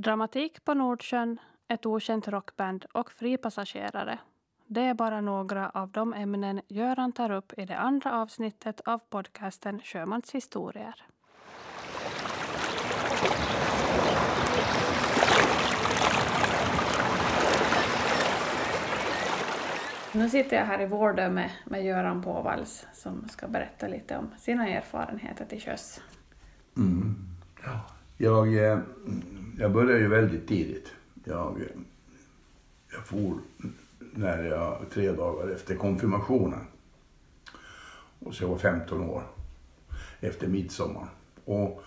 [0.00, 1.38] Dramatik på Nordsjön,
[1.68, 4.18] ett okänt rockband och fripassagerare.
[4.66, 8.98] Det är bara några av de ämnen Göran tar upp i det andra avsnittet av
[8.98, 10.94] podcasten Sjömans historier.
[20.12, 24.30] Nu sitter jag här i Vårdö med, med Göran Påvalls som ska berätta lite om
[24.38, 26.00] sina erfarenheter till sjöss.
[26.76, 27.16] Mm.
[28.16, 28.78] Jag, eh,
[29.60, 30.92] jag började ju väldigt tidigt.
[31.24, 31.62] Jag,
[32.92, 33.38] jag for
[34.12, 36.60] när jag, tre dagar efter konfirmationen.
[38.18, 39.22] Och så jag var 15 år.
[40.20, 41.08] Efter midsommar.
[41.44, 41.82] Och,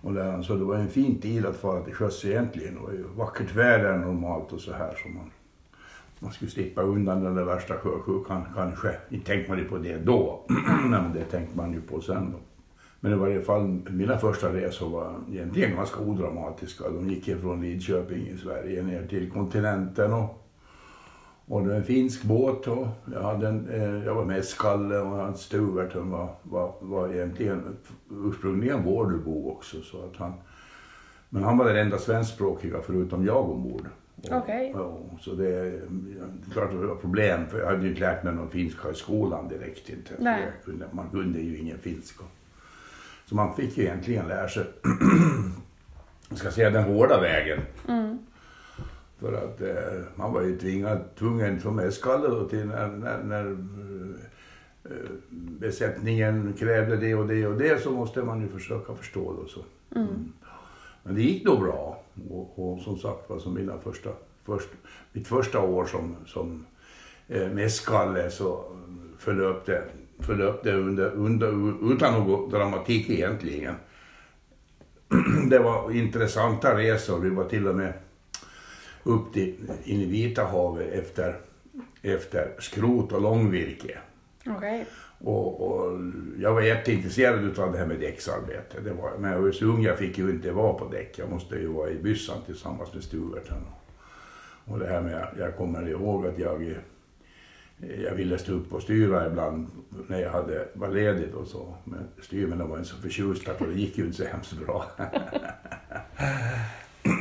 [0.00, 2.74] och där, så det var en fin tid att fara till sjöss egentligen.
[2.74, 4.98] Det var ju vackert väder normalt och så här.
[5.02, 5.30] Så man,
[6.18, 8.96] man skulle slippa undan den där värsta sjösjukan kanske.
[9.08, 10.46] Inte tänkte man ju på det då.
[10.84, 12.38] Men det tänkte man ju på sen då.
[13.04, 16.84] Men i varje fall mina första resor var egentligen ganska odramatiska.
[16.90, 20.48] De gick ifrån Lidköping i Sverige ner till kontinenten och,
[21.46, 25.40] och en finsk båt och jag, hade en, eh, jag var med Skalle och hans
[25.40, 27.76] stuvert var, var, var egentligen
[28.10, 29.82] ursprungligen Vårdubo också.
[29.82, 30.32] Så att han,
[31.28, 33.88] men han var den enda svenskspråkiga förutom jag ombord.
[34.30, 34.74] Okej.
[34.74, 35.18] Okay.
[35.20, 35.80] Så det är
[36.52, 38.94] klart att det var problem för jag hade ju inte lärt mig någon finska i
[38.94, 39.88] skolan direkt.
[39.88, 40.14] Inte.
[40.18, 40.52] Nej.
[40.92, 42.24] Man kunde ju ingen finska.
[43.26, 44.64] Så man fick ju egentligen lära sig,
[46.34, 47.60] ska säga den hårda vägen.
[47.88, 48.18] Mm.
[49.18, 53.50] För att eh, man var ju tvingad, tvungen som mäskalle då till när, när, när
[54.84, 59.48] eh, besättningen krävde det och det och det så måste man ju försöka förstå det.
[59.48, 59.60] Så.
[60.00, 60.32] Mm.
[61.02, 62.02] Men det gick då bra.
[62.30, 64.10] Och, och som sagt var som mina första,
[64.44, 64.68] först,
[65.12, 66.66] mitt första år som, som
[67.28, 68.64] eh, mäskalle så
[69.18, 69.82] förlöpte
[70.18, 71.48] förlöpte under, under,
[71.92, 73.74] utan någon dramatik egentligen.
[75.50, 77.18] Det var intressanta resor.
[77.18, 77.92] Vi var till och med
[79.02, 81.36] upp till, in i Vita havet efter,
[82.02, 83.98] efter skrot och långvirke.
[84.56, 84.84] Okay.
[85.18, 86.00] Och, och,
[86.38, 88.80] jag var jätteintresserad av det här med däcksarbete.
[88.84, 91.18] Det var, men jag var så ung, jag fick ju inte vara på däck.
[91.18, 93.66] Jag måste ju vara i byssan tillsammans med stuverten.
[94.64, 96.74] Och det här med, jag kommer ihåg att jag
[97.78, 99.66] jag ville stå upp och styra ibland
[100.06, 101.74] när jag hade, var ledig och så.
[101.84, 104.84] Men styrmännen var inte så förtjusta för det gick ju inte så hemskt bra.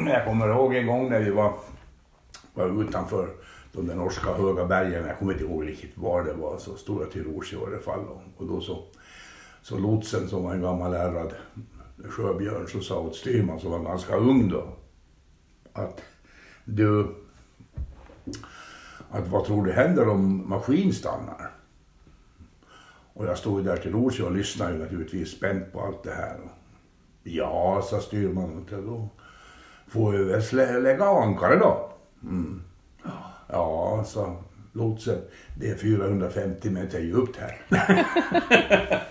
[0.08, 1.53] jag kommer ihåg en gång när vi var,
[2.53, 3.30] var utanför
[3.72, 5.08] de där norska höga bergen.
[5.08, 6.58] Jag kommer inte ihåg riktigt var det var.
[6.58, 8.06] Så stod jag till i alla fall.
[8.38, 8.84] Och då så,
[9.62, 11.34] så lotsen som var en gammal ärrad
[12.09, 14.68] sjöbjörn så sa åt styrman som var ganska ung då.
[15.74, 16.02] Att
[16.66, 17.08] du
[19.13, 21.51] att vad tror du händer om maskin stannar?
[23.13, 26.38] Och jag stod där till rors och lyssnade naturligtvis spänt på allt det här.
[27.24, 29.09] Ja, sa styrmannen, då
[29.88, 31.91] får vi väl lägga ankare då.
[32.24, 32.63] Mm.
[33.47, 34.35] Ja, sa
[34.72, 35.22] lotsen,
[35.59, 37.62] det är 450 meter djupt här.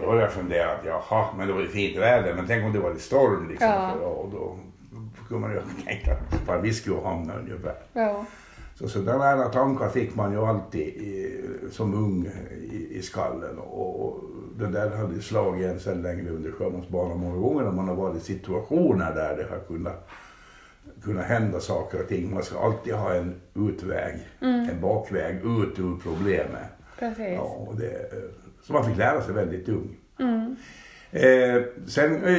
[0.00, 2.78] då har jag funderat, jaha, men det var ju fint väder, men tänk om det
[2.78, 3.68] var lite storm liksom.
[3.68, 3.92] Ja.
[3.92, 4.58] Och då
[5.28, 7.76] kunde man ju tänka var vi skulle hamna ungefär.
[7.92, 8.24] Ja.
[8.78, 12.26] Så sådana tankar fick man ju alltid i, som ung
[12.72, 13.58] i, i skallen.
[13.58, 14.20] Och, och
[14.58, 18.16] det där hade slagit en sen längre under sjömansbanan många gånger när man har varit
[18.16, 20.08] i situationer där det har kunnat,
[21.04, 22.34] kunnat hända saker och ting.
[22.34, 24.68] Man ska alltid ha en utväg, Mm.
[24.70, 26.68] en bakväg ut ur problemet.
[26.98, 27.34] Precis.
[27.34, 28.12] Ja, och det,
[28.62, 29.96] så man fick lära sig väldigt ung.
[30.18, 30.56] Mm.
[31.10, 32.38] Eh, sen, eh,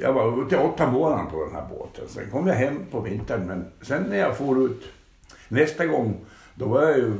[0.00, 2.04] jag var ute åtta månader på den här båten.
[2.08, 3.46] Sen kom jag hem på vintern.
[3.46, 4.82] Men sen när jag for ut
[5.48, 6.24] nästa gång,
[6.54, 7.12] då var jag ju,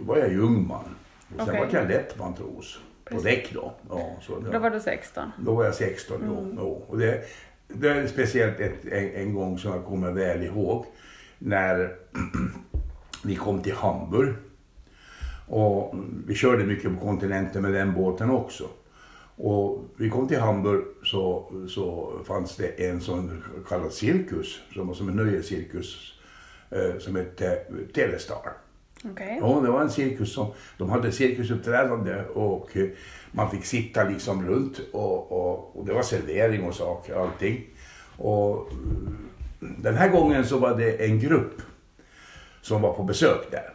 [0.00, 0.84] var jag ju ung man.
[1.28, 1.60] Sen Okej.
[1.60, 3.24] var jag lättmatros på Precis.
[3.24, 3.74] däck då.
[3.88, 5.30] Ja, så Då var du 16.
[5.38, 6.38] då var jag 16 då.
[6.40, 6.56] Mm.
[6.56, 6.82] då.
[6.86, 7.24] Och det,
[7.68, 10.86] det är speciellt ett, en, en gång som jag kommer väl ihåg.
[11.38, 11.96] När
[13.24, 14.34] vi kom till Hamburg.
[15.46, 15.94] Och
[16.26, 18.64] vi körde mycket på kontinenten med den båten också.
[19.36, 24.94] Och vi kom till Hamburg så, så fanns det en sån kallad cirkus, som var
[24.94, 26.19] som en nöjescirkus,
[26.98, 27.58] som hette
[27.94, 28.52] Telestar.
[29.04, 29.38] Okej.
[29.40, 32.88] Ja, det var en cirkus som, de hade cirkusuppträdande och eh,
[33.32, 37.66] man fick sitta liksom runt och, och, och det var servering och saker och allting.
[38.16, 39.28] Och mm,
[39.60, 41.62] den här gången så var det en grupp
[42.62, 43.72] som var på besök där.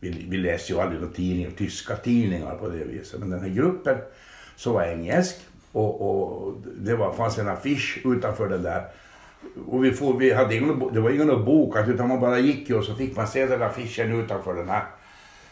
[0.00, 3.48] Vi, vi läste ju aldrig några tidningar, tyska tidningar på det viset, men den här
[3.48, 3.98] gruppen
[4.56, 5.36] som var engelsk
[5.72, 8.84] och, och det var, fanns en affisch utanför den där
[9.66, 12.70] och vi, får, vi hade ingen, det var ingen att boka utan man bara gick
[12.70, 14.84] och så fick man se den affischen utanför den här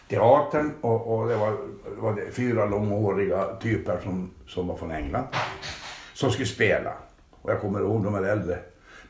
[0.08, 1.56] teatern och, och det var,
[1.96, 5.26] var det fyra långhåriga typer som, som var från England
[6.14, 6.92] som skulle spela.
[7.31, 8.58] Och jag kommer ihåg de här äldre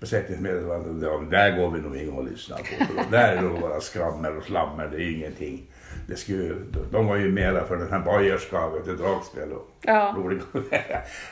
[0.01, 1.31] besättningsmedlemmarna.
[1.31, 3.11] där går vi nog in och lyssnar på.
[3.11, 5.67] Där är det bara skrammel och slammer, det är ju ingenting.
[6.07, 6.55] Det skulle,
[6.91, 10.15] de var ju mera för den här bajerska, vet du, dragspel och Ja.
[10.19, 10.43] roligt.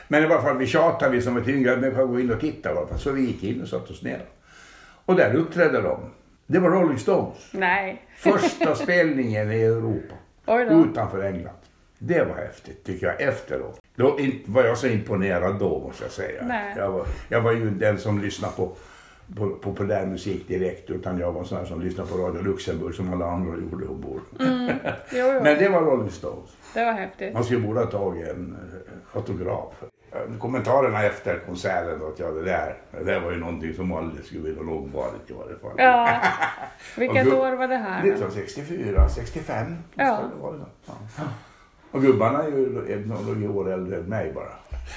[0.07, 2.31] Men i alla fall, vi tjatade vi som var tyngre, men vi kan gå in
[2.31, 2.99] och titta i alla fall.
[2.99, 4.21] Så vi gick in och satte oss ner.
[5.05, 5.99] Och där uppträdde de.
[6.47, 7.37] Det var Rolling Stones.
[7.51, 8.01] Nej.
[8.17, 10.15] Första spelningen i Europa.
[10.71, 11.55] Utanför England.
[11.99, 13.79] Det var häftigt tycker jag efteråt.
[13.95, 16.43] Då var jag så imponerad då måste jag säga.
[16.45, 16.73] Nej.
[16.77, 18.75] Jag var, jag var ju den som lyssnade på
[19.35, 22.95] på, på populärmusik direkt utan jag var en sån här som lyssnade på Radio Luxemburg
[22.95, 24.21] som alla andra gjorde ombord.
[24.39, 24.45] Jo,
[25.11, 25.25] jo.
[25.43, 26.49] Men det var Rolling Stones.
[26.73, 27.33] Det var häftigt.
[27.33, 28.57] Man skulle borde ha tagit en
[29.13, 29.73] autograf.
[30.11, 33.91] Eh, Kommentarerna efter konserten då att ja, det där, det där var ju någonting som
[33.93, 35.71] aldrig skulle bli långvarigt i varje fall.
[35.77, 36.17] Ja.
[36.97, 38.01] Vilket Och år var det här?
[38.03, 38.09] då?
[38.09, 39.75] 1964, 65.
[39.95, 40.19] Ja.
[40.35, 40.65] Det var det.
[40.85, 41.23] Ja.
[41.93, 44.49] Och gubbarna är ju några år äldre än mig bara.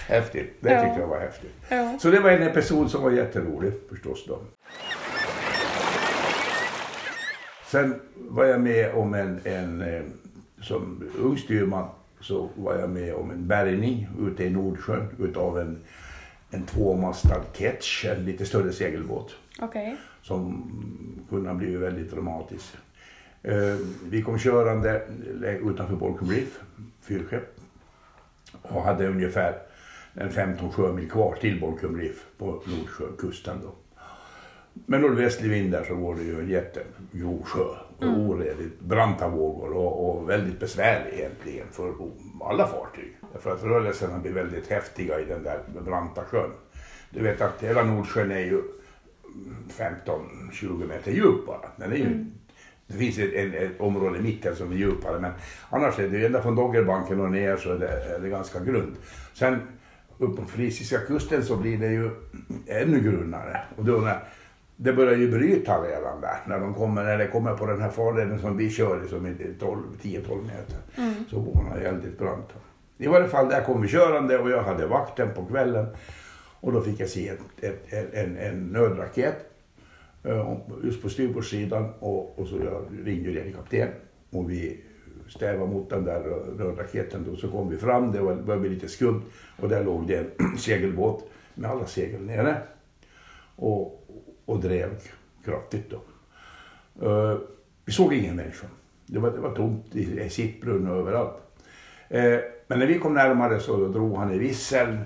[0.08, 0.54] Häftigt.
[0.60, 0.82] Det Ja.
[0.84, 1.52] tyckte jag var häftigt.
[1.68, 1.96] Ja.
[2.00, 4.38] Så det var en episod som var jätterolig förstås då.
[7.70, 10.02] Sen var jag med om en, en eh,
[10.62, 11.88] som ung styrman
[12.20, 15.78] så var jag med om en bärgning ute i Nordsjön utav en,
[16.50, 19.96] en tvåmastad ketch, en lite större segelbåt Okej.
[20.22, 20.70] som
[21.30, 22.76] kunde ha blivit väldigt dramatisk.
[23.46, 23.76] Eh,
[24.10, 25.02] Vi kom körande
[25.64, 26.60] utanför Borkum Reef,
[27.00, 27.56] fyrskepp,
[28.62, 29.58] och hade ungefär
[30.14, 33.56] en 15 sjömil kvar till Borkum Reef på Nordsjökusten.
[33.62, 33.74] Då.
[34.86, 37.64] Med nordvästlig vind där så går det ju en jättegrov sjö
[37.98, 41.92] och oredigt branta vågor och, och väldigt besvärlig egentligen för
[42.40, 43.16] alla fartyg.
[43.32, 46.50] Därför att rörelserna blir väldigt häftiga i den där branta sjön.
[47.10, 48.62] Du vet att hela Nordsjön är ju
[49.68, 51.68] 15-20 meter djup bara.
[51.76, 52.26] Den är ju,
[52.86, 55.32] Det finns ett, ett, ett område i mitten som är djupare men
[55.70, 58.98] annars är det ända från Doggerbanken och ner så är det, är det ganska grunt.
[59.34, 59.60] Sen
[60.18, 62.10] upp på frisiska kusten så blir det ju
[62.66, 63.60] ännu grunnare.
[63.76, 64.18] Och då när,
[64.76, 67.90] det börjar ju bryta redan där när, de kommer, när det kommer på den här
[67.90, 70.78] farleden som vi kör i som är 12 10-12 meter.
[71.30, 72.54] Så vågorna är väldigt branta.
[72.98, 75.86] I varje fall där kom vi körande och jag hade vakten på kvällen.
[76.60, 79.55] Och då fick jag se ett, ett, ett, en, en nödraket
[80.26, 83.88] Eh, just på styrbordssidan och, och så jag ringde jag kapten
[84.30, 84.80] och vi
[85.28, 86.20] stävade mot den där
[86.58, 89.22] rörraketen då så kom vi fram, det var, började bli lite skumt
[89.60, 92.56] och där låg det en segelbåt med alla segel nere
[93.56, 94.08] och,
[94.44, 94.90] och drev
[95.44, 96.00] kraftigt då.
[97.06, 97.38] Eh,
[97.84, 98.66] vi såg ingen människa.
[99.06, 101.34] Det var, det var tomt i, i sittbrunn och överallt.
[102.08, 104.98] Eh, men när vi kom närmare så drog han i visseln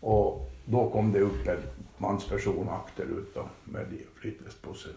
[0.00, 1.58] och då kom det upp en
[2.00, 4.92] mansperson akterut då, med flytväst på sig.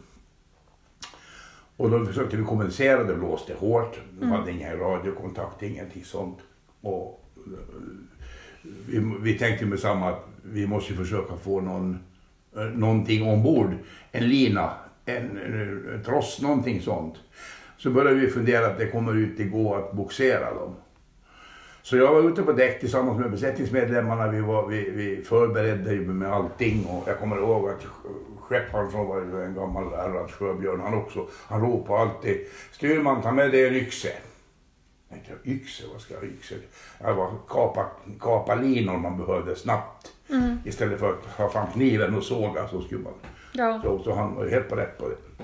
[1.77, 4.00] Och då försökte vi kommunicera, det blåste hårt.
[4.19, 6.38] Vi hade ingen radiokontakt, ingenting sånt.
[6.81, 7.51] Och eh,
[8.88, 12.00] vi, vi tänkte med samma att vi måste försöka få någon,
[12.56, 13.74] eh, någonting ombord.
[14.12, 14.74] En lina,
[15.06, 17.15] en, en tross, någonting sånt.
[17.77, 20.75] Så började vi fundera att det kommer inte gå att boxera dem.
[21.83, 24.28] Så jag var ute på däck tillsammans med besättningsmedlemmarna.
[24.28, 27.86] Vi, var, vi, vi förberedde med allting och jag kommer ihåg att
[28.39, 32.38] skepparen som var en gammal ärrad sjöbjörn han också, han ropade alltid
[32.72, 34.07] styrman ta med dig en yxe.
[35.10, 36.56] Jag tänkte, yxe, vad ska jag yxe?
[37.00, 37.86] Det var kapa,
[38.19, 40.12] kapa linor man behövde snabbt.
[40.66, 43.13] Istället för att ha fram kniven och såga så skulle man
[43.54, 43.80] Ja.
[43.83, 45.44] så, så han var helt på rätt på det.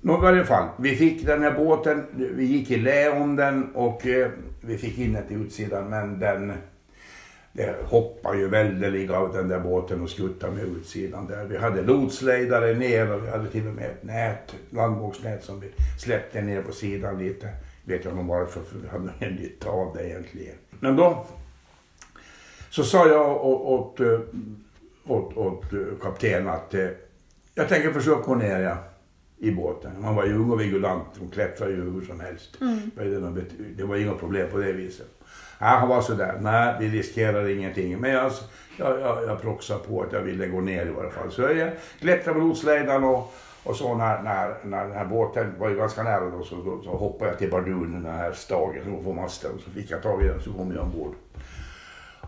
[0.00, 3.74] Nå, i varje fall, vi fick den här båten, vi gick i lä om den
[3.74, 4.30] och eh,
[4.66, 6.52] vi fick in till utsidan men den
[7.56, 11.44] det hoppade ju väldeliga av den där båten och skuttade med utsidan där.
[11.44, 15.72] Vi hade lotslejdare ner och vi hade till och med ett nät, landvågsnät som vi
[15.98, 17.48] släppte ner på sidan lite.
[17.84, 20.54] Vet jag nog varför, för vi hade en nytta av det egentligen.
[20.80, 21.26] Men då
[22.70, 25.64] så sa jag eh, åt, åt, åt, åt
[26.02, 26.88] kaptenen att eh,
[27.54, 28.78] jag tänker försöka gå ner ja,
[29.38, 29.90] i båten.
[30.04, 32.58] Han var ju ung och vigulant, hon klättrade ju hur som helst.
[32.98, 33.04] Är
[33.76, 35.06] Det, var inga problem på det viset.
[35.58, 37.98] Ja, han var sådär, nej vi riskerar ingenting.
[37.98, 38.32] Men jag,
[38.78, 41.30] jag, jag, jag proxade på att jag ville gå ner i varje fall.
[41.30, 45.68] Så jag klättrade med lotsledaren och, och så när, när, när den här båten var
[45.68, 49.12] ju ganska nära då så, då, så hoppade jag till bardunen, den här stagen på
[49.12, 49.50] masten.
[49.64, 51.14] Så fick jag tag i den så kom jag ombord.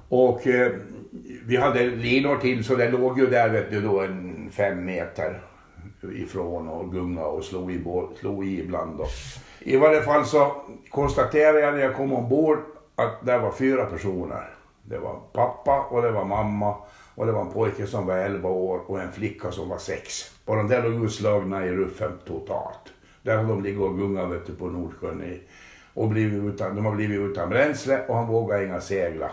[0.09, 0.73] Och eh,
[1.47, 5.41] vi hade linor till så det låg ju där vet du då en fem meter
[6.15, 9.07] ifrån och gunga och slå i, bå- i ibland då.
[9.61, 10.53] I varje fall så
[10.91, 12.59] konstaterade jag när jag kom ombord
[12.95, 14.55] att det var fyra personer.
[14.83, 16.75] Det var pappa och det var mamma
[17.15, 20.13] och det var en pojke som var 11 år och en flicka som var 6.
[20.45, 22.93] Och de där låg utslagna i ruffen totalt.
[23.23, 25.41] Där har de ligger och gungat vet du, på Nordsjön i,
[25.95, 29.31] och blivit utan, de har blivit utan bränsle och han vågar inga segla.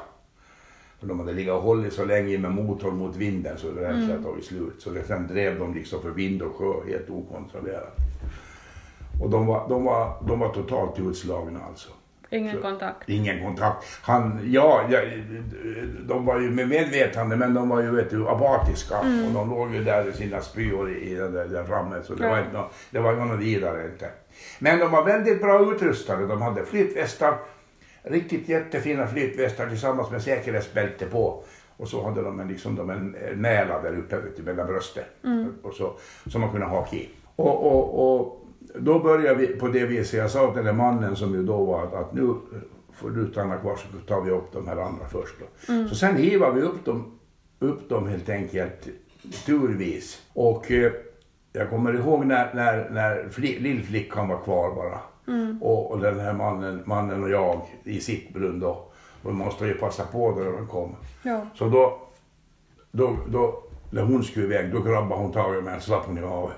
[1.03, 4.03] För de hade legat och hållit så länge med motorn mot vinden så det hade
[4.03, 4.23] mm.
[4.23, 4.73] tagit slut.
[4.77, 7.95] Så det, sen drev de liksom för vind och sjö helt okontrollerat.
[9.21, 11.89] Och de var, de var, de var totalt utslagna alltså.
[12.29, 13.09] Ingen så, kontakt?
[13.09, 13.85] Ingen kontakt.
[14.01, 14.99] Han, ja, ja,
[15.99, 19.25] de var ju med medvetande men de var ju vet du, apatiska mm.
[19.25, 22.29] och de låg ju där i sina spyor i, där, där framme så det, ja.
[22.29, 24.09] var inte, det var något vidare inte.
[24.59, 26.27] Men de var väldigt bra utrustade.
[26.27, 27.37] De hade flytvästar,
[28.03, 31.43] riktigt jättefina flytvästar tillsammans med säkerhetsbälte på.
[31.77, 35.53] Och så hade de en, liksom, de en näla där uppe mellan bröstet mm.
[35.61, 35.93] och så,
[36.27, 37.09] som man kunde haka i.
[37.35, 40.19] Och, och, och då började vi på det viset.
[40.19, 42.35] Jag sa till den där mannen som ju då var att, att nu
[42.93, 45.35] får du stanna kvar så tar vi upp de här andra först.
[45.39, 45.73] Då.
[45.73, 45.89] Mm.
[45.89, 47.19] Så sen hivade vi upp dem,
[47.59, 48.87] upp dem helt enkelt
[49.45, 50.21] turvis.
[50.33, 50.91] Och eh,
[51.53, 54.99] jag kommer ihåg när, när, när lillflickan var kvar bara.
[55.27, 55.63] Mm.
[55.63, 58.85] Och, och den här mannen, mannen och jag i sitt brunn då.
[59.23, 60.95] Och måste ju passa på när de kom.
[61.23, 61.47] Ja.
[61.55, 61.99] Så då,
[62.91, 66.17] då, då, när hon skulle iväg, då grabbade hon tag i mig och slapp hon
[66.17, 66.57] havet.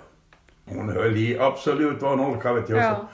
[0.65, 2.69] Hon höll i absolut vad hon orkade vet.
[2.69, 3.07] Ja.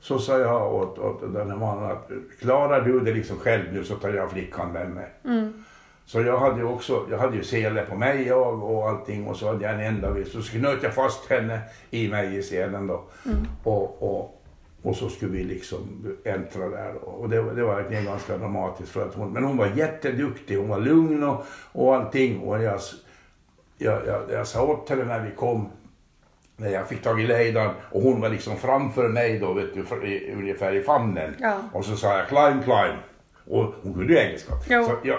[0.00, 3.72] Så, så sa jag åt, åt den här mannen att klarar du det liksom själv
[3.72, 5.12] nu så tar jag flickan med mig.
[5.24, 5.64] Mm.
[6.04, 9.36] Så jag hade ju också, jag hade ju sele på mig jag och allting och
[9.36, 10.32] så hade jag en enda vis.
[10.32, 13.04] Så knöt jag fast henne i mig i selen då.
[13.26, 13.46] Mm.
[13.64, 14.39] Och, och,
[14.82, 16.94] och så skulle vi liksom äntra där.
[16.94, 18.90] Och det, det var verkligen ganska dramatiskt.
[18.90, 22.40] För att hon, men hon var jätteduktig, hon var lugn och, och allting.
[22.40, 22.80] Och jag,
[23.78, 25.68] jag, jag, jag sa åt henne när vi kom
[26.56, 29.84] när jag fick tag i lejdan och hon var liksom framför mig då, vet du,
[29.84, 31.36] för, i, ungefär i famnen.
[31.40, 31.56] Ja.
[31.72, 32.98] Och så sa jag climb, climb.
[33.46, 34.52] Och hon kunde ju engelska.
[34.68, 34.84] Jo.
[34.84, 35.18] Så jag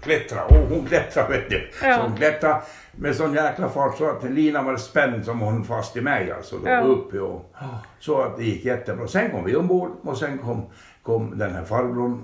[0.00, 1.70] klättra och hon klättrade vet du.
[1.82, 1.96] Ja.
[1.96, 2.62] Så hon klättrade
[2.92, 6.58] med sån jäkla fart så att linan var spänd som hon fast i mig alltså.
[6.58, 6.80] Då, ja.
[6.80, 7.52] upp och,
[7.98, 9.08] så att det gick jättebra.
[9.08, 10.66] Sen kom vi ombord och sen kom,
[11.02, 12.22] kom den här farbrorn,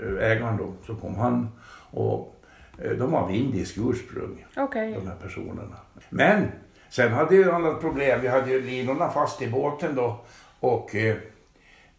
[0.00, 1.48] eh, ägaren då, så kom han.
[1.90, 2.36] Och
[2.78, 4.94] eh, de har indisk ursprung, okay.
[4.94, 5.76] de här personerna.
[6.08, 6.48] Men
[6.92, 8.20] Sen hade vi ett annat problem.
[8.20, 10.20] Vi hade ju linorna fast i båten då
[10.60, 10.94] och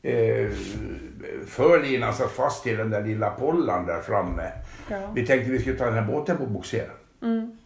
[0.03, 0.50] eh,
[1.48, 4.51] förlinan satt fast i den där lilla pollan där framme.
[4.89, 4.98] Ja.
[5.15, 6.89] Vi tänkte vi skulle ta den här båten på bogser.
[7.22, 7.57] Mm.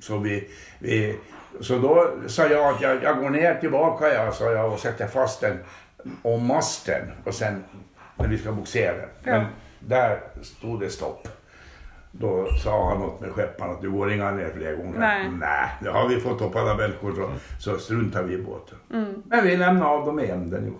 [0.00, 0.48] Så, vi,
[0.78, 1.18] vi,
[1.60, 5.06] så då sa jag att jag, jag går ner tillbaka jag, sa jag, och sätter
[5.06, 5.58] fast den
[6.22, 7.64] om masten och sen
[8.16, 9.02] när vi ska bogsera.
[9.02, 9.08] Ja.
[9.24, 9.46] Men
[9.78, 11.28] där stod det stopp.
[12.10, 14.98] Då sa han åt mig skepparen att du går inga ner fler gånger.
[14.98, 15.30] Nej.
[15.40, 18.78] Nej, det har vi fått upp alla bältkort så, så struntar vi i båten.
[18.92, 19.22] Mm.
[19.26, 20.74] Men vi lämnade av dem igen den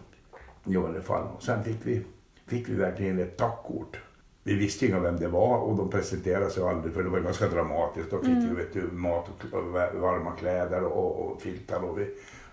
[0.64, 1.26] i alla fall.
[1.37, 2.02] Och sen fick vi,
[2.47, 4.00] fick vi verkligen ett tackkort.
[4.42, 7.49] Vi visste inte vem det var och de presenterade sig aldrig för det var ganska
[7.49, 8.11] dramatiskt.
[8.11, 8.49] Då fick mm.
[8.49, 9.64] vi vet du, mat och
[10.00, 11.85] varma kläder och, och filtar.
[11.85, 12.09] Och vi,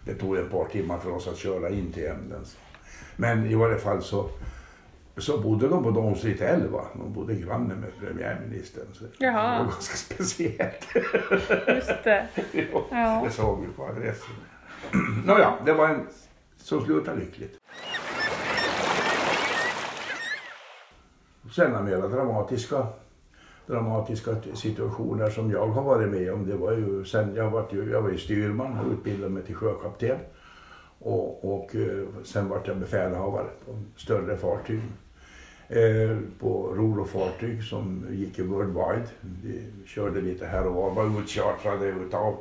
[0.05, 2.45] det tog ett par timmar för oss att köra in till Emden.
[3.15, 4.29] Men i varje fall så
[5.17, 6.85] så bodde de på Street 11.
[6.93, 8.85] De bodde granne med premiärministern.
[8.93, 9.51] Så Jaha.
[9.51, 10.87] Det var ganska speciellt.
[11.67, 12.27] Just det.
[12.91, 13.21] ja.
[13.25, 14.35] Det såg vi på adressen.
[15.25, 16.07] Nåja, det var en
[16.57, 17.60] som slutade lyckligt.
[21.55, 22.87] Sen mera dramatiska,
[23.67, 26.47] dramatiska situationer som jag har varit med om.
[26.47, 29.55] Det var ju sen jag var, ju, jag var ju styrman och utbildade mig till
[29.55, 30.17] sjökapten.
[30.99, 34.81] Och, och eh, sen vart jag befälhavare på större fartyg.
[35.67, 39.07] Eh, på rorofartyg som gick i Worldwide.
[39.43, 42.37] Vi körde lite här och var, var utchartrade utav,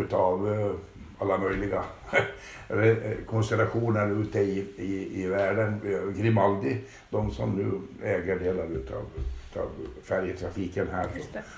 [0.00, 0.70] utav eh,
[1.18, 1.84] alla möjliga
[3.26, 5.80] konstellationer ute i, i, i världen.
[6.16, 6.76] Grimaldi,
[7.10, 9.02] de som nu äger delar utav,
[9.50, 9.68] utav
[10.02, 11.08] färjetrafiken här.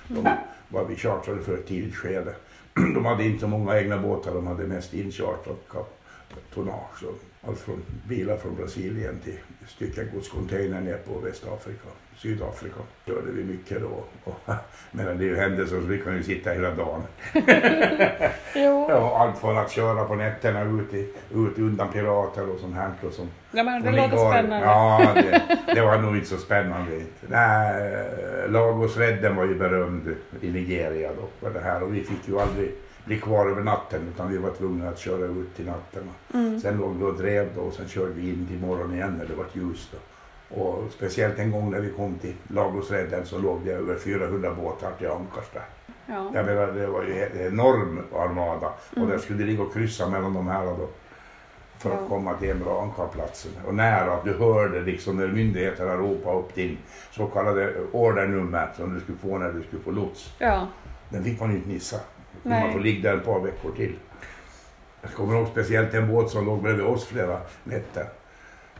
[0.08, 0.28] De
[0.68, 2.34] var vi chartrade för ett tidigt skede.
[2.94, 5.68] De hade inte så många egna båtar, de hade mest inchartrat
[6.54, 7.04] tonnage.
[7.46, 12.80] Allt från bilar från Brasilien till styckegodscontainer ner på Västafrika, Sydafrika.
[13.06, 14.04] Körde vi mycket då.
[14.24, 14.40] Och,
[14.90, 17.02] men det hände så vi kan ju sitta hela dagen.
[18.54, 22.90] ja, allt från att köra på nätterna ut, i, ut undan pirater och sånt här.
[23.06, 24.66] Och som, ja, men det låter spännande.
[24.66, 27.00] Ja, det, det, var nog inte så spännande.
[27.26, 31.28] Nej, Lagosredden var ju berömd i Nigeria då.
[31.40, 32.74] För det här, och vi fick ju aldrig
[33.08, 36.10] bli kvar över natten utan vi var tvungna att köra ut till natten.
[36.34, 36.60] Mm.
[36.60, 39.26] Sen låg vi och drev då och sen körde vi in till morgonen igen när
[39.26, 39.92] det var ljust.
[39.92, 39.98] Då.
[40.60, 44.92] Och speciellt en gång när vi kom till Lagosredden så låg det över 400 båtar
[44.98, 45.64] till ankars där.
[46.06, 46.30] Ja.
[46.34, 49.04] Jag menar, det var ju en enorm armada mm.
[49.04, 50.88] och där skulle det ligga och kryssa mellan de här då
[51.78, 53.52] för att komma till en bra ankarplatsen.
[53.66, 56.78] Och nära, du hörde liksom när myndigheterna ropade upp din
[57.10, 60.34] så kallade ordernummer som du skulle få när du skulle få lots.
[60.38, 60.66] Ja.
[61.08, 61.96] Den fick man ju inte missa.
[62.42, 62.62] Nej.
[62.62, 63.96] Man får ligga där ett par veckor till.
[65.02, 68.06] Jag kommer ihåg speciellt en båt som låg bredvid oss flera nätter.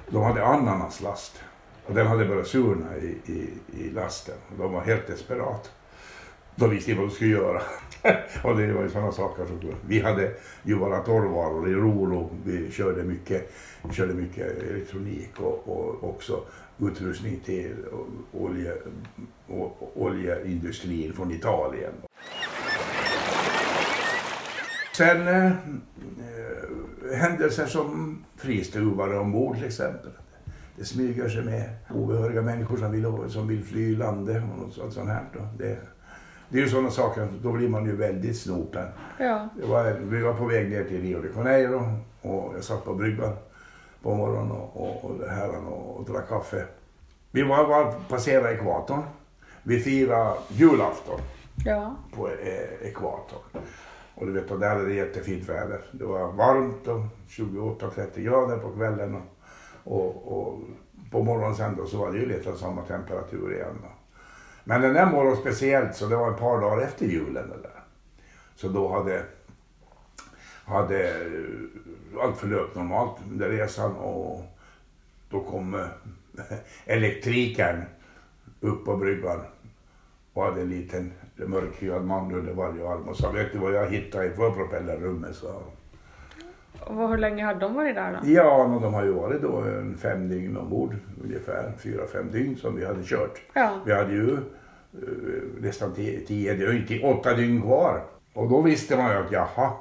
[0.09, 1.43] De hade ananaslast.
[1.87, 3.51] Och den hade börjat surna i, i,
[3.81, 4.35] i lasten.
[4.59, 5.71] De var helt desperat.
[6.55, 7.63] De visste inte vad de skulle göra.
[8.45, 9.61] och det var ju sådana saker som...
[9.87, 12.31] Vi hade ju våra torrvaror i Rolo.
[12.45, 16.41] Vi körde mycket, vi körde mycket elektronik och, och också
[16.79, 17.75] utrustning till
[18.33, 18.73] olje,
[19.95, 21.93] oljeindustrin från Italien.
[24.99, 25.53] Sen eh,
[27.15, 30.11] händelser som fristuvare ombord till exempel.
[30.77, 34.93] Det smyger sig med obehöriga människor som vill, som vill fly landet och något sånt,
[34.93, 35.25] sånt här.
[35.33, 35.41] Då.
[35.59, 35.79] Det,
[36.49, 38.87] det är ju sådana saker, då blir man ju väldigt snopen.
[39.19, 39.49] Ja.
[39.61, 42.95] Det var, vi var på väg ner till Rio de Janeiro och jag satt på
[42.95, 43.37] bryggan
[44.03, 46.65] på morgonen och, och, och, här och, och drack kaffe.
[47.31, 49.03] Vi var, var passerade ekvatorn.
[49.63, 51.21] Vi firade julafton
[51.65, 51.97] Ja.
[52.15, 53.63] på eh, ekvatorn.
[54.19, 55.81] Och du vet, och där hade det jättefint väder.
[55.93, 59.15] Det var varmt och 28-30 grader på kvällen.
[59.15, 59.23] Och,
[59.85, 60.61] och, och
[61.11, 63.79] på morgonen sen då så var det ju lite samma temperatur igen.
[63.83, 63.89] Då.
[64.65, 67.83] Men den där morgonen speciellt så det var ett par dagar efter julen det där.
[68.55, 69.23] Så då hade,
[70.65, 74.43] hade eh, allt förlöpt normalt under resan och
[75.31, 75.87] då kom eh,
[76.87, 77.85] elektrikern
[78.61, 79.41] upp på bryggan
[80.33, 81.13] och hade en liten
[81.47, 85.63] mörkhyad man under varje arm och sa vet du vad jag hittade i förpropellerrummet han.
[86.97, 88.29] Och hur länge hade de varit där då?
[88.31, 92.57] Ja, men de har ju varit då en fem dygn ombord ungefär, fyra, fem dygn
[92.57, 93.41] som vi hade kört.
[93.53, 93.81] Ja.
[93.87, 94.39] Vi hade ju eh,
[95.61, 98.03] nästan tio, tio, det var inte åtta dygn kvar.
[98.33, 99.73] Och då visste man ju att jaha,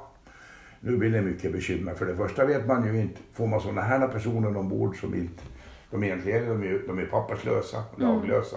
[0.80, 1.94] nu blir det mycket bekymmer.
[1.94, 5.42] För det första vet man ju inte, får man sådana här personer ombord som inte,
[5.90, 8.56] de egentligen de är, de är papperslösa, laglösa.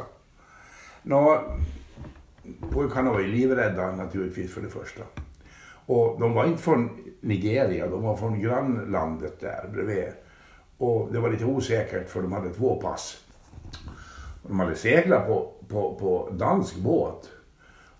[1.03, 1.41] Nå,
[2.71, 5.03] pojkarna var ju livrädda naturligtvis för det första.
[5.85, 6.89] Och de var inte från
[7.21, 10.11] Nigeria, de var från grannlandet där bredvid.
[10.77, 13.25] Och det var lite osäkert för de hade två pass.
[14.47, 17.29] De hade seglat på, på, på dansk båt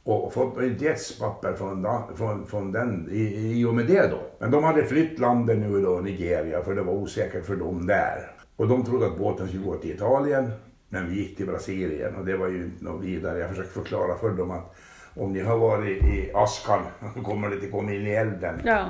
[0.04, 4.20] och fått inte gästpapper från, från, från den i, i och med det då.
[4.40, 8.32] Men de hade flytt landet nu då, Nigeria, för det var osäkert för dem där.
[8.56, 10.51] Och de trodde att båten skulle gå till Italien,
[10.94, 13.40] men vi gick till Brasilien och det var ju inte något vidare.
[13.40, 14.75] Jag försökte förklara för dem att
[15.14, 16.82] om ni har varit i askan,
[17.16, 18.62] då kommer det inte komma in i elden.
[18.64, 18.90] Ja.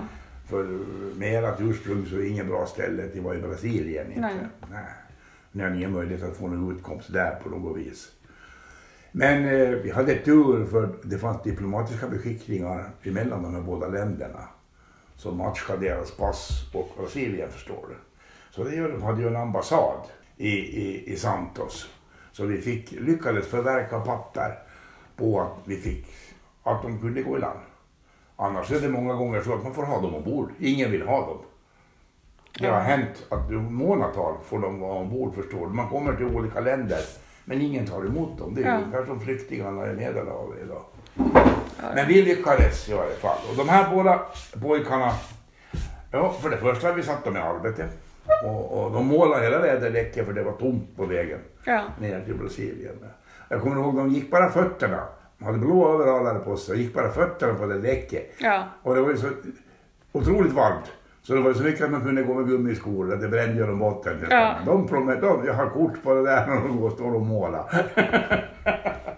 [0.50, 0.64] För
[1.16, 4.08] med ert ursprung så är det ingen bra ställe att vara i Brasilien.
[4.08, 4.22] Inte.
[4.22, 4.36] Nej.
[4.72, 4.84] Nej.
[5.52, 8.12] Ni har ingen möjlighet att få någon utkomst där på något vis.
[9.12, 14.48] Men eh, vi hade tur för det fanns diplomatiska beskickningar emellan de här båda länderna.
[15.16, 17.96] Som matchade deras pass och Brasilien förstår du.
[18.52, 20.02] Så det, de hade ju en ambassad
[20.42, 21.90] i, i, i Santos.
[22.32, 24.60] Så vi fick, lyckades förverka papper
[25.16, 26.08] på att vi fick,
[26.64, 27.60] att de kunde gå i land.
[28.36, 30.52] Annars är det många gånger så att man får ha dem ombord.
[30.60, 31.38] Ingen vill ha dem.
[32.60, 35.74] Det har hänt att i månatal får de vara ombord förstår du.
[35.74, 37.00] Man kommer till olika länder
[37.46, 38.56] men ingen tar emot dem.
[38.56, 38.78] Det är Ja.
[38.78, 40.82] ungefär som flyktingarna i Medelhavet idag.
[41.96, 43.38] Men vi lyckades i varje fall.
[43.52, 44.22] Och de här båda
[44.62, 45.12] pojkarna,
[46.12, 47.90] ja för det första vi satt dem i arbete.
[48.46, 51.82] Och, och de målade hela väderleket för det var tomt på vägen Ja.
[52.00, 52.96] ner till Brasilien.
[53.50, 55.04] Jag kommer ihåg de gick bara fötterna.
[55.38, 58.32] De hade blå overaller på sig och gick bara fötterna på det däcket.
[58.38, 58.64] Ja.
[58.84, 59.28] Och det var ju så
[60.12, 60.86] otroligt varmt.
[61.24, 63.80] Så det var ju så mycket att man kunde gå med gummiskor, det brände dem
[63.80, 64.26] botten.
[64.30, 64.56] Ja.
[64.66, 67.22] De, promen- de, jag har kort på det där när de går och står och
[67.22, 67.66] målar.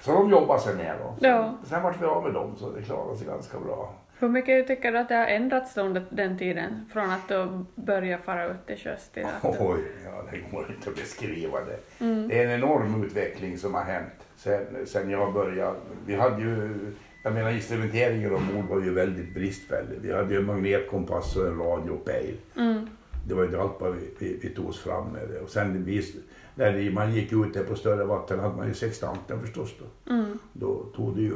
[0.00, 1.26] så de jobbade sig ner då.
[1.28, 1.54] Ja.
[1.64, 3.94] Sen vart vi av med dem så det klarade sig ganska bra.
[4.18, 6.86] Hur mycket tycker du att det har ändrats under den tiden?
[6.92, 9.48] Från att du började fara ut till sjöss till att du...
[9.48, 11.78] Oj, ja, det går inte att beskriva det.
[12.28, 15.76] Det är en enorm utveckling som har hänt sen, sen jag började.
[16.06, 16.78] Vi hade ju,
[17.24, 19.98] jag menar instrumenteringen ombord var ju väldigt bristfällig.
[20.02, 22.36] Vi hade ju en magnetkompass och en radio och pejl.
[22.56, 22.88] Mm.
[23.28, 25.40] Det var ju allt vad vi, vi, vi tog oss fram med det.
[25.40, 26.02] Och sen vi,
[26.54, 30.12] när man gick ut där på större vatten hade man ju sextanten förstås då.
[30.12, 30.38] Mm.
[30.52, 31.34] Då tog det, ju,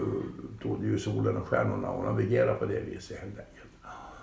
[0.62, 3.70] tog det ju solen och stjärnorna och navigerade på det viset helt enkelt.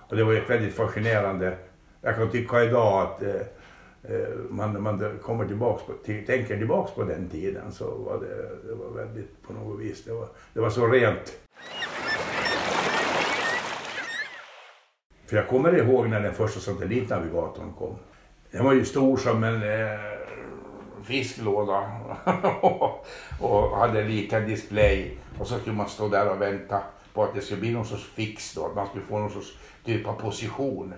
[0.10, 1.58] Och det var ju väldigt fascinerande.
[2.02, 3.36] Jag kan tycka idag att eh,
[4.04, 8.76] eh, man, man kommer tillbaks på, tänker tillbaks på den tiden så var det, det
[8.76, 11.38] var väldigt på något vis, det var, det var så rent.
[15.26, 17.96] För jag kommer ihåg när den första satellitnavigatorn kom.
[18.52, 20.00] Den var ju stor som en eh,
[21.04, 21.92] fisklåda
[23.42, 25.18] och hade en liten display.
[25.40, 26.80] Och så skulle man stå där och vänta
[27.14, 29.58] på att det skulle bli någon sorts fix då, att man skulle få någon sorts
[29.86, 30.94] typ av position.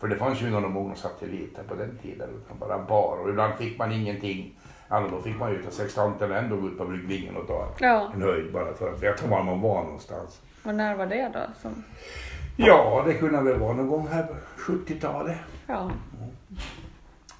[0.00, 3.16] För det fanns ju några många satelliter på den tiden, utan bara bar.
[3.22, 4.54] Och ibland fick man ingenting.
[4.88, 8.10] Ja, då fick man ju ta sextanten ändå gå ut på bryggvingen och ta Ja.
[8.14, 10.40] en höjd bara för att veta var man var någonstans.
[10.64, 11.40] Och när var det då?
[11.62, 11.84] Som...
[12.56, 15.36] Ja, det kunde väl vara någon gång här på 70-talet.
[15.66, 15.90] Ja.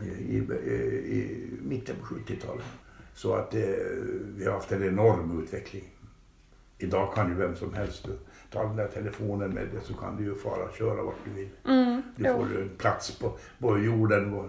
[0.03, 0.39] I, i,
[1.19, 2.65] i mitten på 70-talet.
[3.15, 3.61] Så att eh,
[4.37, 5.85] vi har haft en enorm utveckling.
[6.79, 8.09] Idag kan ju vem som helst
[8.51, 11.31] ta den där telefonen med dig så kan du ju fara och köra vart du
[11.41, 11.49] vill.
[11.69, 14.47] Mm, Du jo, får en plats på, på jorden och,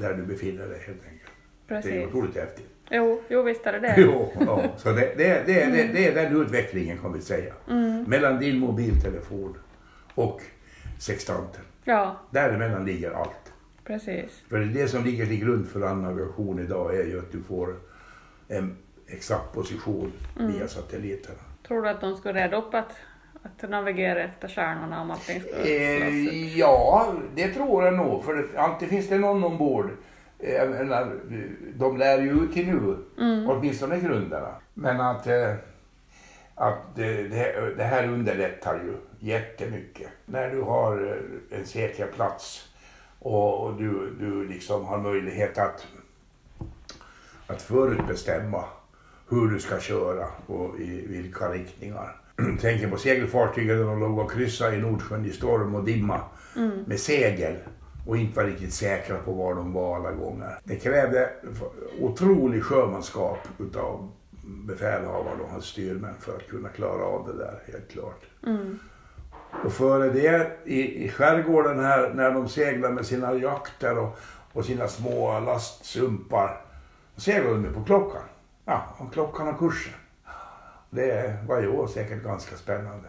[0.00, 1.30] där du befinner dig helt enkelt.
[1.68, 2.06] Det är precis.
[2.06, 2.66] otroligt häftigt.
[2.90, 3.94] Jo, jo, visst är det det.
[4.00, 4.64] Jo, ja.
[4.76, 7.54] Så det, det, det, det, det är den utvecklingen kan vi säga.
[7.68, 9.58] Mm, Mellan din mobiltelefon
[10.14, 10.40] och
[10.98, 11.62] sextanten.
[11.84, 13.47] ja, Däremellan ligger allt.
[13.88, 14.42] Precis.
[14.48, 17.76] För det som ligger till grund för all navigation idag är ju att du får
[18.48, 20.52] en exakt position Mm.
[20.52, 21.38] via satelliterna.
[21.68, 22.92] Tror du att de skulle reda upp att,
[23.42, 26.56] att navigera efter stjärnorna om allting skulle slås Eh, ut?
[26.56, 28.24] ja, det tror jag nog.
[28.24, 29.90] För det, alltid finns det någon ombord.
[30.38, 31.12] Eh, Jag menar,
[31.74, 34.54] de lär ju ut till nu, Mm, åtminstone grunderna.
[34.74, 35.54] Men att, eh,
[36.54, 38.94] att det, det, det här underlättar ju
[39.28, 40.08] jättemycket.
[40.26, 41.06] När du har
[41.52, 42.68] eh, en säker plats
[43.18, 45.86] och, och du, du liksom har möjlighet att,
[47.46, 48.64] att förutbestämma
[49.28, 52.16] hur du ska köra och i vilka riktningar.
[52.60, 56.20] Tänker på segelfartygen de låg och kryssade i Nordsjön i storm och dimma
[56.56, 57.56] mm, med segel
[58.06, 60.58] och inte var riktigt säkra på var de var alla gånger.
[60.64, 61.30] Det krävde
[62.00, 64.12] otrolig sjömanskap utav
[64.66, 68.24] befälhavare och hans styrmän för att kunna klara av det där, helt klart.
[68.46, 68.78] mm,
[69.64, 74.18] Och före det i, i skärgården här när de seglar med sina jakter och,
[74.52, 76.60] och sina små lastsumpar.
[77.14, 78.22] Då seglar de på klockan.
[78.64, 79.94] Ja, om klockan och kursen.
[80.90, 83.08] Det var ju säkert ganska spännande.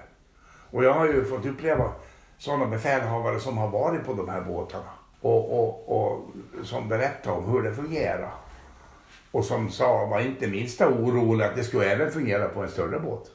[0.71, 1.91] Och jag har ju fått uppleva
[2.37, 4.89] sådana befälhavare som har varit på de här båtarna.
[5.21, 6.29] Och, och, och
[6.63, 8.31] som berättade om hur det fungerar.
[9.31, 12.99] Och som sa, var inte minsta orolig att det skulle även fungera på en större
[12.99, 13.31] båt.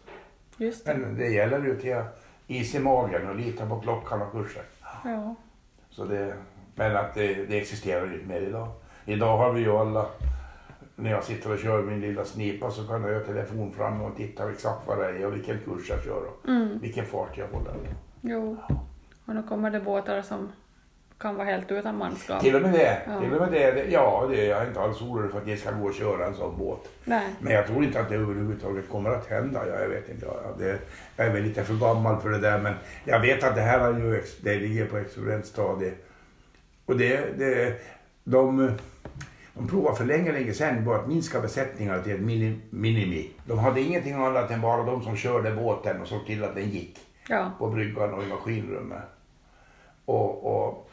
[0.56, 0.94] just det.
[0.94, 2.02] Men det gäller ju till
[2.46, 4.62] is i magen och lita på klockan och kursen.
[5.04, 5.34] Ja,
[5.90, 6.34] Så det,
[6.74, 8.68] men att det, det existerar inte mer idag.
[9.04, 10.06] Idag har vi ju alla,
[10.96, 14.16] när jag sitter och kör min lilla snipa så kan jag ha telefon fram och
[14.16, 17.48] titta exakt vad det är och vilken kurs jag kör och mm, vilken fart jag
[17.48, 17.74] håller.
[18.20, 18.56] jo.
[19.26, 20.52] Och nu kommer det båtar som
[21.18, 22.40] kan vara helt utan manskap.
[22.40, 23.02] Till och med det.
[23.06, 23.20] Ja.
[23.20, 25.58] Till och med det, det ja, det, jag är inte alls orolig för att jag
[25.58, 26.88] ska gå och köra en sån båt.
[27.04, 29.80] Nej, Men jag tror inte att det överhuvudtaget kommer att hända.
[29.80, 30.26] Jag vet inte.
[30.26, 30.78] Jag, det,
[31.16, 32.58] jag är väl lite för gammal för det där.
[32.58, 32.74] Men
[33.04, 35.94] jag vet att det här har ju, det ligger på experimentstadiet.
[36.86, 37.80] Och det, det,
[38.24, 38.70] de,
[39.54, 43.30] de provade för länge, länge sedan på att minska besättningar till ett mini, minimi.
[43.46, 46.70] De hade ingenting annat än bara de som körde båten och såg till att den
[46.70, 46.98] gick
[47.28, 49.02] ja, på bryggan och i maskinrummet.
[50.04, 50.90] Och, och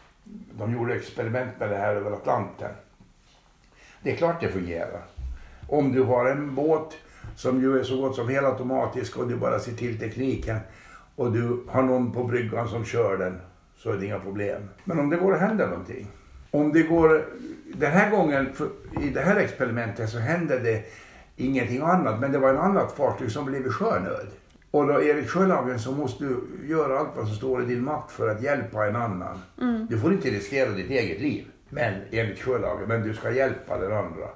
[0.57, 2.71] de gjorde experiment med det här över Atlanten.
[4.03, 5.01] Det är klart det fungerar.
[5.67, 6.93] Om du har en båt
[7.35, 10.59] som ju är så gott som helautomatisk och du bara ser till tekniken
[11.15, 13.39] och du har någon på bryggan som kör den
[13.77, 14.69] så är det inga problem.
[14.83, 16.07] Men om det går att hända någonting.
[16.51, 17.25] Om det går,
[17.73, 18.69] den här gången, för,
[19.01, 20.83] i det här experimentet så hände det
[21.35, 24.27] ingenting annat men det var en annat fartyg som blev i sjönöd.
[24.71, 28.11] Och då enligt sjölagen så måste du göra allt vad som står i din makt
[28.11, 29.41] för att hjälpa en annan.
[29.61, 33.77] mm, Du får inte riskera ditt eget liv, men enligt sjölagen, men du ska hjälpa
[33.77, 34.27] den andra.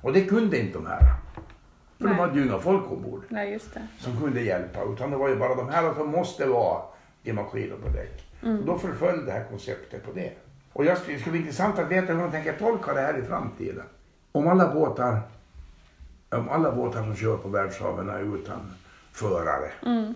[0.00, 1.00] Och det kunde inte de här.
[1.98, 2.14] För Nej.
[2.14, 3.86] de hade ju inga folk ombord nej just det.
[3.98, 6.82] som kunde hjälpa, utan det var ju bara de här som måste vara
[7.22, 8.24] i maskin och på däck.
[8.42, 8.58] Mm.
[8.60, 10.32] Och då förföll det här konceptet på det.
[10.72, 13.18] Och jag skulle, det skulle bli intressant att veta hur de tänker tolka det här
[13.18, 13.84] i framtiden.
[14.32, 15.20] Om alla båtar,
[16.30, 18.60] om alla båtar som kör på världshaven är utan
[19.12, 19.70] förare.
[19.86, 20.14] Mm,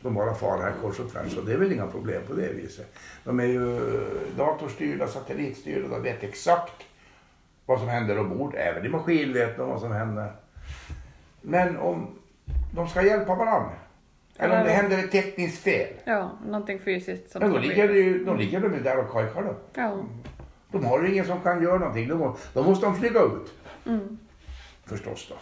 [0.00, 2.52] De bara far här kors och tvärs och det är väl inga problem på det
[2.52, 2.94] viset.
[3.24, 3.80] De är ju
[4.36, 6.82] datorstyrda, satellitstyrda, de vet exakt
[7.66, 8.54] vad som händer ombord.
[8.54, 10.32] Även i maskin vet de vad som händer.
[11.42, 12.06] Men om
[12.74, 13.72] de ska hjälpa varandra.
[14.40, 15.88] Eller om det händer ett tekniskt fel.
[16.04, 19.42] ja, någonting fysiskt som Men då ligger, ju, då ligger de ju där och kajkar
[19.42, 19.54] dem.
[19.74, 19.96] Ja,
[20.70, 22.08] De har ju ingen som kan göra någonting.
[22.08, 23.52] Då, må- då måste de flyga ut.
[23.86, 24.18] mm,
[24.86, 25.34] Förstås då.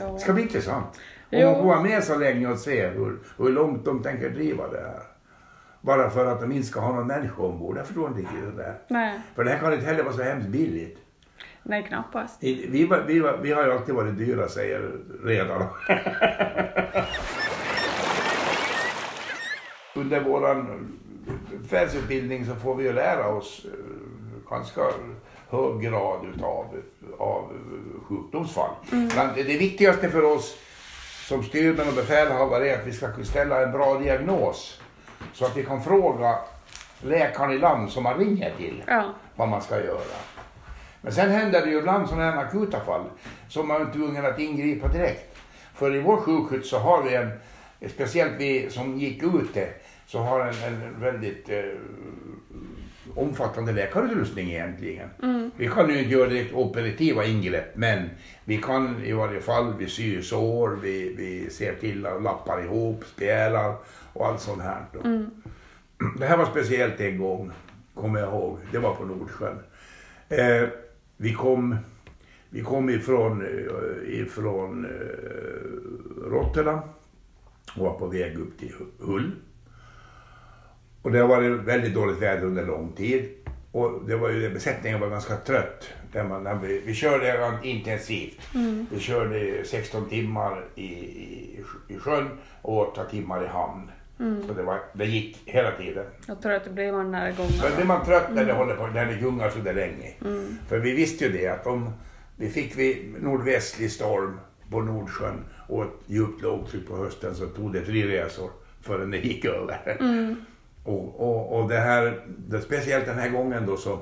[0.00, 0.12] ja.
[0.12, 1.00] Det ska bli intressant.
[1.32, 4.68] Om de får vara med så länge och se hur, hur långt de tänker driva
[4.68, 5.02] det här.
[5.80, 7.76] Bara för att de inte ska ha någon människa ombord.
[7.78, 8.74] Jag förstår inte riktigt det där.
[8.88, 10.98] Nej, För det här kan inte heller vara så hemskt billigt.
[11.62, 12.36] nej knappast.
[12.40, 14.90] Vi, var- vi, var- vi har ju alltid varit dyra säger
[15.24, 15.68] redarna.
[19.94, 20.88] Under våran
[21.62, 24.80] befälsutbildning så får vi ju lära oss eh, ganska
[25.50, 26.66] hög grad utav,
[27.18, 27.52] av
[28.08, 28.70] sjukdomsfall.
[28.90, 30.56] Men det, det viktigaste för oss
[31.30, 34.80] som styrmän och befälhavare är att vi ska kunna ställa en bra diagnos.
[35.32, 36.38] Så att vi kan fråga
[37.00, 40.18] läkaren i land som man ringer till Ja, vad man ska göra.
[41.00, 43.04] Men sen händer det ju ibland sådana här akuta fall
[43.48, 45.38] som man är tvungen att ingripa direkt.
[45.74, 47.30] För i vår sjukhus så har vi en,
[47.90, 49.68] speciellt vi som gick ute,
[50.06, 51.62] så har en, en väldigt eh,
[53.14, 55.08] omfattande läkarutrustning egentligen.
[55.56, 58.10] Vi kan ju inte göra direkt operativa ingrepp men
[58.44, 63.04] vi kan i varje fall, vi syr sår, vi, vi ser till att lappar ihop,
[63.04, 63.76] spjälar
[64.12, 64.84] och allt sånt här.
[64.92, 64.98] Då.
[66.18, 67.50] Det här var speciellt en gång,
[67.94, 68.58] kommer jag ihåg.
[68.72, 69.58] Det var på Nordsjön.
[70.28, 70.68] Eh,
[71.16, 71.76] vi kom,
[72.50, 76.80] vi kom ifrån, eh, ifrån eh, Rotterdam
[77.76, 79.30] och var på väg upp till Hull.
[81.02, 83.28] Och det har varit väldigt dåligt väder under lång tid.
[83.72, 85.88] Och det var ju, besättningen var ganska trött.
[86.12, 88.40] Där man, när vi, vi körde intensivt.
[88.90, 92.28] Vi körde 16 timmar i, i, i sjön
[92.62, 93.90] och 8 timmar i hamn.
[94.46, 96.04] Så det, var, det gick hela tiden.
[96.28, 97.76] Och trött blir man när det Men gångar.
[97.76, 100.14] blir man trött när det håller på, när det gungar så där länge.
[100.68, 101.92] För vi visste ju det att om
[102.36, 107.72] vi fick vi nordvästlig storm på Nordsjön och ett djupt lågtryck på hösten så tog
[107.72, 108.50] det tre resor
[108.82, 109.96] förrän det gick över.
[110.82, 113.98] Och, och, och det här, det, speciellt den här gången då så,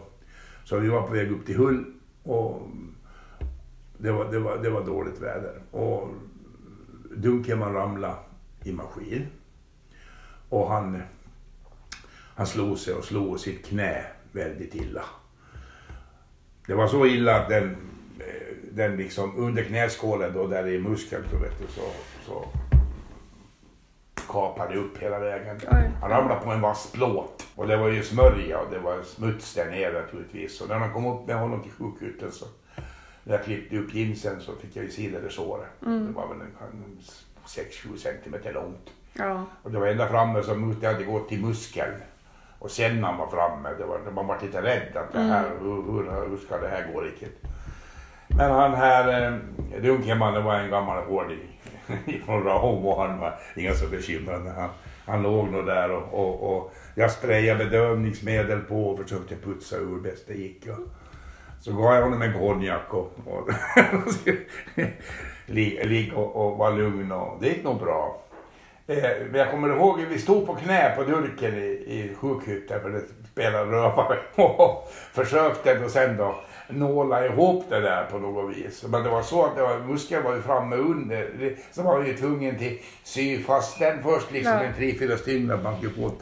[0.64, 1.84] så vi var på väg upp till Hull
[2.22, 2.68] och
[3.98, 5.60] det var, det var, det var dåligt väder.
[5.70, 6.08] Och
[7.16, 8.16] Dunkelman ramlade
[8.64, 9.26] i maskin.
[10.48, 11.02] Och han,
[12.34, 15.04] han slog sig och slog sitt knä väldigt illa.
[16.66, 17.76] Det var så illa att den,
[18.72, 21.90] den liksom under knäskålen då, där i muskeln, vet du, så,
[22.26, 22.48] så
[24.28, 25.60] kapade upp hela vägen.
[25.70, 25.90] Oj.
[26.00, 29.54] Han ramlade på en vass plåt och det var ju smörja och det var smuts
[29.54, 30.60] där nere naturligtvis.
[30.60, 32.46] Och när man kom upp med honom till sjukhuset så
[33.24, 35.68] när jag klippte upp jeansen så fick jag ju se det såret.
[35.80, 36.98] Det var väl en, en
[37.46, 38.90] 6-7 centimeter långt.
[39.12, 39.44] Ja.
[39.62, 41.94] Och det var ända framme som det hade gått till muskeln.
[42.58, 45.50] Och sen när man var framme, det var, man var lite rädd att det här,
[45.60, 47.42] hur, hur, hur ska det här gå riktigt?
[48.28, 49.32] Men han här,
[49.72, 51.57] eh, Dunkelman, var en gammal hårding
[52.26, 54.50] från Rahom och han var inga så bekymrade.
[54.50, 54.70] Han,
[55.06, 60.00] han låg nog där och, och, och jag sprayade bedövningsmedel på och försökte putsa ur
[60.00, 60.66] bäst det gick.
[60.66, 60.88] Och,
[61.60, 63.48] så gav jag honom en konjak och, och
[65.46, 68.22] ligga och, och vara lugn och det gick nog bra.
[68.86, 72.80] Eh, men jag kommer ihåg att vi stod på knä på durken i, i sjukhytten
[72.80, 76.34] för det spelade rövare och försökte då sen då
[76.68, 78.84] nåla ihop det där på något vis.
[78.88, 81.30] Men det var så att det var, muskeln var ju framme under.
[81.38, 84.62] Det, så var vi ju tvungen till sy fast den först liksom Ja.
[84.62, 86.12] en tre, fyra stygn att man skulle få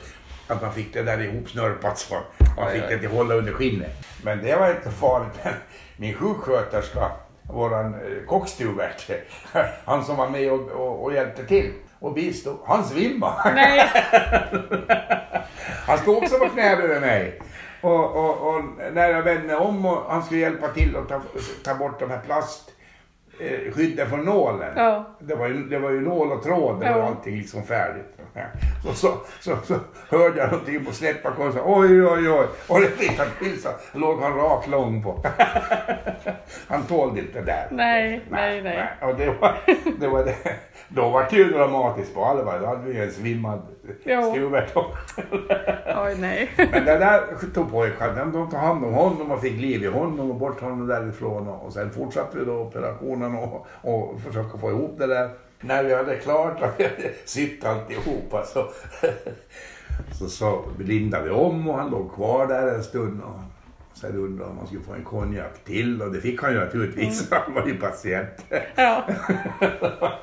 [0.49, 2.15] att man fick det där ihopsnörpat så
[2.57, 4.07] man fick det till hålla under skinnet.
[4.25, 5.39] Men det var inte farligt.
[5.45, 5.53] Men
[5.97, 7.11] min sjuksköterska,
[7.53, 9.11] våran eh, kockstuvert,
[9.85, 13.53] han som var med och, och, och hjälpte till och bistod, han svimmade.
[13.55, 13.83] Nej.
[15.87, 17.41] Han stod också på knä bredvid mig.
[17.87, 21.21] Och, och, och när jag vände om och han skulle hjälpa till att ta,
[21.65, 22.76] ta bort de här plast
[23.41, 24.73] eh, skydden från nålen.
[24.77, 25.05] Ja.
[25.21, 26.97] Det, var ju, det var ju nål och tråd, det Ja.
[26.99, 28.13] var allting liksom färdigt.
[28.85, 29.75] Så, så, så, så
[30.17, 32.47] hörde jag någonting på släppa och så oj, oj, oj.
[32.69, 35.23] Och det fick han till så låg han rak lång på.
[36.69, 37.67] Han tålde inte det där.
[37.71, 38.89] Nej, nej, nej.
[39.03, 39.55] Och det var,
[40.01, 40.35] det var det.
[40.89, 42.59] Då var det ju dramatiskt på allvar.
[42.61, 43.63] Då hade vi en svimmad.
[46.05, 46.51] Oj, nej.
[46.57, 47.21] Men det där
[47.55, 50.87] tog pojkarna, de tog hand om honom och fick liv i honom och bort honom
[50.87, 51.49] därifrån.
[51.49, 55.31] Och sen fortsatte vi då operationen och, och försöka få ihop det där.
[55.61, 56.91] När vi hade klart hade
[57.25, 58.69] sytt alltihopa så,
[60.19, 63.23] så, så lindade vi om och han låg kvar där en stund.
[63.23, 63.41] Och
[63.99, 67.31] sen undrade om han skulle få en konjak till och det fick han ju naturligtvis.
[67.31, 68.45] Han var ju patient.
[68.77, 69.05] Ja.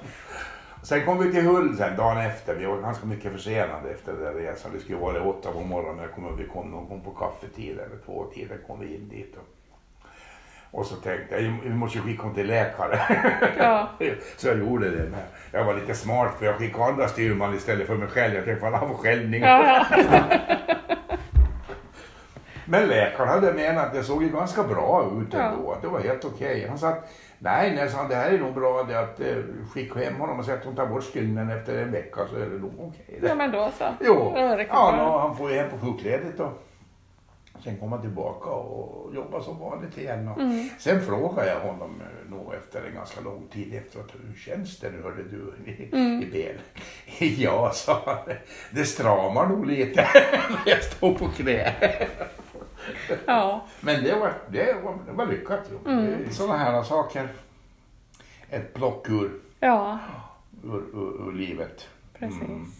[0.83, 2.55] Sen kom vi till Hull sen dagen efter.
[2.55, 4.71] Vi var ganska mycket försenade efter den resan.
[4.73, 6.09] Det skulle vara åtta på morgonen.
[6.15, 9.35] Jag ihåg vi kom någon gång på kaffetid eller två tiden kom vi in dit.
[9.35, 9.47] Och,
[10.73, 12.99] och så tänkte jag, vi måste skicka honom till läkare.
[13.57, 13.89] Ja.
[14.37, 15.03] så jag gjorde det.
[15.11, 15.19] Men
[15.51, 18.35] jag var lite smart för jag skickade andra styrman istället för mig själv.
[18.35, 19.41] Jag tänkte, fan han får skällning.
[19.41, 20.23] Ja, ja.
[22.65, 25.39] Men läkaren hade menat att det såg ju ganska bra ut Ja.
[25.39, 25.71] ändå.
[25.71, 26.65] Att det var helt okej.
[26.69, 27.09] Han sa att
[27.39, 29.35] nej, nej, sa det här är nog bra det att eh,
[29.73, 32.45] skicka hem honom och säga att hon tar bort stygnen efter en vecka så är
[32.49, 33.19] det nog okej.
[33.23, 33.85] ja men då så.
[33.99, 34.33] Jo,
[34.69, 36.51] ja, nå, han får ju hem på sjukledigt då.
[37.63, 40.27] Sen kom han tillbaka och jobba som vanligt igen.
[40.27, 40.69] Och Mm.
[40.79, 44.11] Sen frågade jag honom eh, nog efter en ganska lång tid efteråt.
[44.27, 46.21] Hur känns det nu hörde du i, Mm.
[46.23, 46.55] i ben?
[47.39, 48.35] ja, sa han.
[48.71, 50.01] Det stramar nog lite
[50.49, 51.73] när jag står på knä.
[53.25, 53.65] Ja.
[53.81, 55.69] Men det var, det var, det var lyckat.
[55.85, 56.31] Mm.
[56.31, 57.27] Sådana här saker.
[58.49, 59.99] Ett plock ur, Ja,
[60.63, 61.87] ur, ur, ur livet.
[62.13, 62.41] precis.
[62.41, 62.71] Mm.